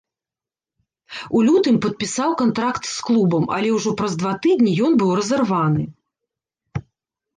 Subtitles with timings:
[1.39, 5.83] У лютым падпісаў кантракт з клубам, але ўжо праз два тыдні ён быў разарваны.